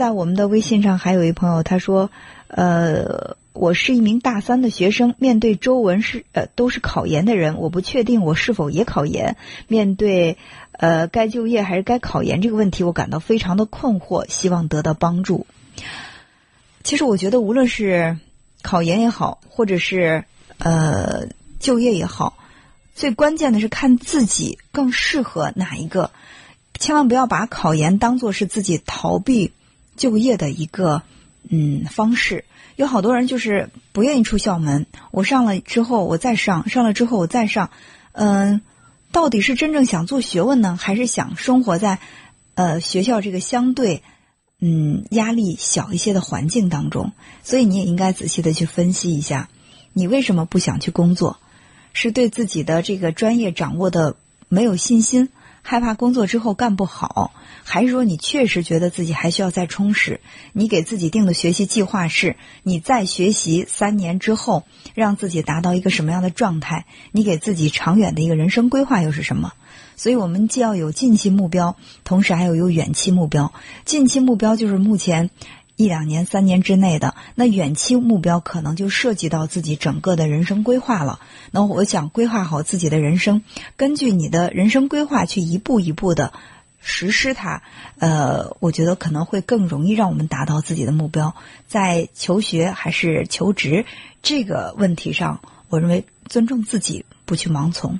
[0.00, 2.10] 在我们的微信上还有一朋友，他说，
[2.48, 9.36] 呃，我是一名大三的学生，面对周文是呃都是考研的人，我不确定我是否也考研。
[9.68, 10.38] 面对
[10.72, 15.46] 呃该就业还是该考研这个问题，我感到非常的困惑，希望得到帮助。
[16.82, 18.16] 其实我觉得，无论是
[18.62, 20.24] 考研也好，或者是
[20.56, 21.26] 呃
[21.58, 22.38] 就业也好，
[22.94, 26.10] 最关键的是看自己更适合哪一个。
[26.78, 29.52] 千万不要把考研当做是自己逃避
[30.00, 31.02] 就业的一个
[31.48, 32.46] 嗯方式。
[32.76, 37.68] 有好多人就是不愿意出校门，我上了之后我再上，上了之后我再上。
[38.12, 38.62] 嗯，
[39.12, 41.98] 到底是真正想做学问呢，还是想生活在
[42.54, 44.02] 呃学校这个相对
[44.60, 47.12] 嗯压力小一些的环境当中？
[47.42, 49.50] 所以你也应该仔细的去分析一下，
[49.92, 51.38] 你为什么不想去工作？
[51.92, 54.16] 是对自己的这个专业掌握的
[54.48, 55.28] 没有信心？
[55.62, 57.32] 害怕工作之后干不好，
[57.64, 60.20] 还是说你确实觉得自己还需要再充实？
[60.52, 66.86] 你给自己定的学习计划是，你再学习三年之后，让自己达到一个什么样的状态？
[67.12, 69.52] 你给自己长远的一个人生规划又是什么？
[69.96, 73.52] 所以我们既要有近期目标，同时还要有远期目标。
[73.84, 75.30] 近期目标就是目前。
[75.80, 81.20] 一两年、三年之内的那远期目标，可能就涉及到自己整个的人生规划了。
[81.52, 83.42] 那我想规划好自己的人生，
[83.78, 86.34] 根据你的人生规划去一步一步的
[86.80, 87.62] 实施它。
[87.98, 91.34] 呃，我觉得可能会更容易让我们达到自己的目标。
[91.66, 93.86] 在求学还是求职
[94.22, 97.98] 这个问题上，我认为尊重自己，不去盲从。